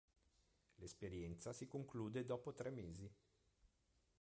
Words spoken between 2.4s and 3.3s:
tre mesi.